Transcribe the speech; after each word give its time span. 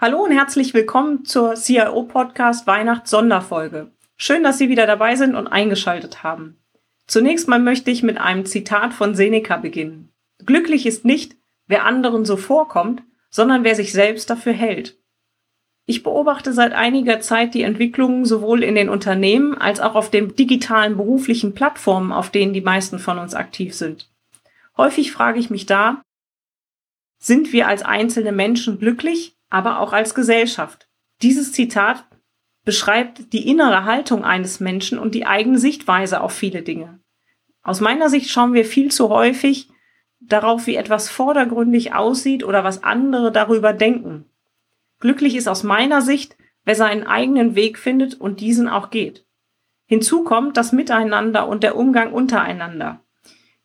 Hallo 0.00 0.22
und 0.22 0.30
herzlich 0.30 0.74
willkommen 0.74 1.24
zur 1.24 1.56
CIO 1.56 2.04
Podcast 2.04 2.68
Weihnachts 2.68 3.10
Sonderfolge. 3.10 3.90
Schön, 4.16 4.44
dass 4.44 4.56
Sie 4.56 4.68
wieder 4.68 4.86
dabei 4.86 5.16
sind 5.16 5.34
und 5.34 5.48
eingeschaltet 5.48 6.22
haben. 6.22 6.62
Zunächst 7.08 7.48
mal 7.48 7.58
möchte 7.58 7.90
ich 7.90 8.04
mit 8.04 8.16
einem 8.16 8.46
Zitat 8.46 8.94
von 8.94 9.16
Seneca 9.16 9.56
beginnen. 9.56 10.12
Glücklich 10.46 10.86
ist 10.86 11.04
nicht, 11.04 11.34
wer 11.66 11.84
anderen 11.84 12.24
so 12.24 12.36
vorkommt, 12.36 13.02
sondern 13.28 13.64
wer 13.64 13.74
sich 13.74 13.92
selbst 13.92 14.30
dafür 14.30 14.52
hält. 14.52 14.96
Ich 15.84 16.04
beobachte 16.04 16.52
seit 16.52 16.74
einiger 16.74 17.18
Zeit 17.18 17.54
die 17.54 17.62
Entwicklungen 17.62 18.24
sowohl 18.24 18.62
in 18.62 18.76
den 18.76 18.90
Unternehmen 18.90 19.58
als 19.58 19.80
auch 19.80 19.96
auf 19.96 20.12
den 20.12 20.36
digitalen 20.36 20.96
beruflichen 20.96 21.54
Plattformen, 21.54 22.12
auf 22.12 22.30
denen 22.30 22.52
die 22.52 22.60
meisten 22.60 23.00
von 23.00 23.18
uns 23.18 23.34
aktiv 23.34 23.74
sind. 23.74 24.08
Häufig 24.76 25.10
frage 25.10 25.40
ich 25.40 25.50
mich 25.50 25.66
da, 25.66 26.02
sind 27.18 27.52
wir 27.52 27.66
als 27.66 27.82
einzelne 27.82 28.30
Menschen 28.30 28.78
glücklich 28.78 29.34
aber 29.50 29.80
auch 29.80 29.92
als 29.92 30.14
Gesellschaft. 30.14 30.88
Dieses 31.22 31.52
Zitat 31.52 32.04
beschreibt 32.64 33.32
die 33.32 33.48
innere 33.48 33.84
Haltung 33.84 34.24
eines 34.24 34.60
Menschen 34.60 34.98
und 34.98 35.14
die 35.14 35.26
eigene 35.26 35.58
Sichtweise 35.58 36.20
auf 36.20 36.32
viele 36.32 36.62
Dinge. 36.62 37.00
Aus 37.62 37.80
meiner 37.80 38.08
Sicht 38.08 38.30
schauen 38.30 38.54
wir 38.54 38.64
viel 38.64 38.90
zu 38.90 39.08
häufig 39.08 39.68
darauf, 40.20 40.66
wie 40.66 40.76
etwas 40.76 41.08
vordergründig 41.08 41.94
aussieht 41.94 42.44
oder 42.44 42.64
was 42.64 42.82
andere 42.82 43.32
darüber 43.32 43.72
denken. 43.72 44.26
Glücklich 45.00 45.36
ist 45.36 45.48
aus 45.48 45.62
meiner 45.62 46.02
Sicht, 46.02 46.36
wer 46.64 46.74
seinen 46.74 47.06
eigenen 47.06 47.54
Weg 47.54 47.78
findet 47.78 48.14
und 48.20 48.40
diesen 48.40 48.68
auch 48.68 48.90
geht. 48.90 49.24
Hinzu 49.86 50.24
kommt 50.24 50.56
das 50.56 50.72
Miteinander 50.72 51.48
und 51.48 51.62
der 51.62 51.76
Umgang 51.76 52.12
untereinander. 52.12 53.00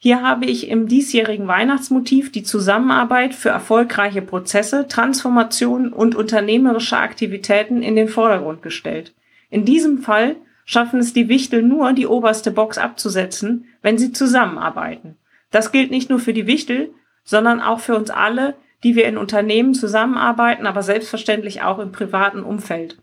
Hier 0.04 0.22
habe 0.22 0.48
ich 0.48 0.68
im 0.68 0.90
diesjährigen 0.90 1.48
Weihnachtsmotiv 1.48 2.30
die 2.30 2.44
Zusammenarbeit 2.44 3.34
für 3.34 3.48
erfolgreiche 3.48 4.22
Prozesse, 4.22 4.90
Transformationen 4.90 5.94
und 5.94 6.14
unternehmerische 6.14 6.98
Aktivitäten 6.98 7.82
in 7.82 7.96
den 7.96 8.10
Vordergrund 8.10 8.62
gestellt. 8.62 9.14
In 9.50 9.64
diesem 9.64 10.00
Fall 10.00 10.36
schaffen 10.66 11.00
es 11.00 11.14
die 11.14 11.30
Wichtel 11.30 11.64
nur, 11.64 11.94
die 11.94 12.06
oberste 12.06 12.52
Box 12.52 12.78
abzusetzen, 12.78 13.64
wenn 13.82 13.98
sie 13.98 14.12
zusammenarbeiten. 14.12 15.16
Das 15.52 15.72
gilt 15.72 15.90
nicht 15.90 16.10
nur 16.10 16.20
für 16.20 16.34
die 16.34 16.48
Wichtel, 16.48 16.94
sondern 17.24 17.62
auch 17.62 17.80
für 17.80 17.96
uns 17.96 18.10
alle, 18.10 18.56
die 18.84 18.98
wir 18.98 19.06
in 19.06 19.18
Unternehmen 19.18 19.74
zusammenarbeiten, 19.74 20.68
aber 20.68 20.84
selbstverständlich 20.84 21.62
auch 21.62 21.80
im 21.80 21.94
privaten 21.94 22.44
Umfeld. 22.44 22.98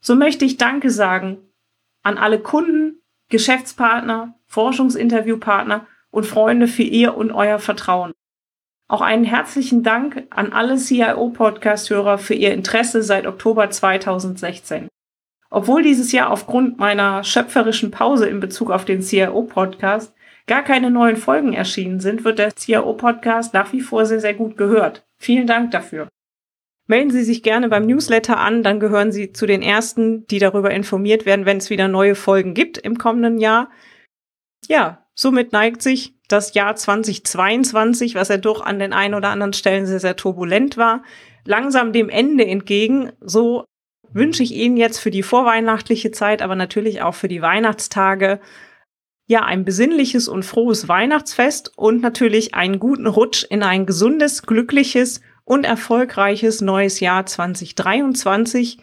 So 0.00 0.14
möchte 0.14 0.46
ich 0.46 0.56
Danke 0.56 0.88
sagen 0.88 1.36
an 2.02 2.16
alle 2.16 2.38
Kunden, 2.38 3.02
Geschäftspartner, 3.28 4.34
Forschungsinterviewpartner 4.46 5.86
und 6.10 6.24
Freunde 6.24 6.68
für 6.68 6.82
ihr 6.82 7.16
und 7.16 7.30
euer 7.30 7.58
Vertrauen. 7.58 8.12
Auch 8.88 9.02
einen 9.02 9.24
herzlichen 9.24 9.82
Dank 9.82 10.26
an 10.30 10.52
alle 10.52 10.76
CIO-Podcast-Hörer 10.76 12.16
für 12.16 12.34
ihr 12.34 12.54
Interesse 12.54 13.02
seit 13.02 13.26
Oktober 13.26 13.68
2016. 13.68 14.88
Obwohl 15.50 15.82
dieses 15.82 16.12
Jahr 16.12 16.30
aufgrund 16.30 16.78
meiner 16.78 17.24
schöpferischen 17.24 17.90
Pause 17.90 18.28
in 18.28 18.40
Bezug 18.40 18.70
auf 18.70 18.84
den 18.84 19.02
CIO-Podcast 19.02 20.14
gar 20.46 20.62
keine 20.62 20.90
neuen 20.90 21.16
Folgen 21.16 21.52
erschienen 21.52 22.00
sind, 22.00 22.24
wird 22.24 22.38
der 22.38 22.54
CIO-Podcast 22.54 23.54
nach 23.54 23.72
wie 23.72 23.82
vor 23.82 24.06
sehr, 24.06 24.20
sehr 24.20 24.34
gut 24.34 24.56
gehört. 24.56 25.06
Vielen 25.18 25.46
Dank 25.46 25.70
dafür. 25.70 26.08
Melden 26.86 27.10
Sie 27.10 27.22
sich 27.22 27.42
gerne 27.42 27.68
beim 27.68 27.86
Newsletter 27.86 28.38
an, 28.38 28.62
dann 28.62 28.80
gehören 28.80 29.12
Sie 29.12 29.32
zu 29.32 29.44
den 29.44 29.60
ersten, 29.60 30.26
die 30.28 30.38
darüber 30.38 30.70
informiert 30.70 31.26
werden, 31.26 31.44
wenn 31.44 31.58
es 31.58 31.68
wieder 31.68 31.86
neue 31.86 32.14
Folgen 32.14 32.54
gibt 32.54 32.78
im 32.78 32.96
kommenden 32.96 33.36
Jahr. 33.36 33.70
Ja, 34.68 35.08
Somit 35.20 35.52
neigt 35.52 35.82
sich 35.82 36.14
das 36.28 36.54
Jahr 36.54 36.76
2022, 36.76 38.14
was 38.14 38.28
ja 38.28 38.36
doch 38.36 38.60
an 38.64 38.78
den 38.78 38.92
ein 38.92 39.14
oder 39.14 39.30
anderen 39.30 39.52
Stellen 39.52 39.84
sehr, 39.84 39.98
sehr 39.98 40.14
turbulent 40.14 40.76
war, 40.76 41.02
langsam 41.44 41.92
dem 41.92 42.08
Ende 42.08 42.46
entgegen. 42.46 43.10
So 43.20 43.64
wünsche 44.12 44.44
ich 44.44 44.52
Ihnen 44.52 44.76
jetzt 44.76 44.98
für 44.98 45.10
die 45.10 45.24
vorweihnachtliche 45.24 46.12
Zeit, 46.12 46.40
aber 46.40 46.54
natürlich 46.54 47.02
auch 47.02 47.16
für 47.16 47.26
die 47.26 47.42
Weihnachtstage, 47.42 48.38
ja, 49.26 49.42
ein 49.42 49.64
besinnliches 49.64 50.28
und 50.28 50.44
frohes 50.44 50.86
Weihnachtsfest 50.86 51.76
und 51.76 52.00
natürlich 52.00 52.54
einen 52.54 52.78
guten 52.78 53.08
Rutsch 53.08 53.44
in 53.50 53.64
ein 53.64 53.86
gesundes, 53.86 54.42
glückliches 54.42 55.20
und 55.44 55.64
erfolgreiches 55.64 56.60
neues 56.60 57.00
Jahr 57.00 57.26
2023 57.26 58.78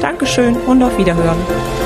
Dankeschön 0.00 0.56
und 0.56 0.82
auf 0.82 0.96
Wiederhören. 0.98 1.85